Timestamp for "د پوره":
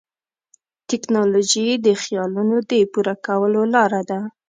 2.69-3.15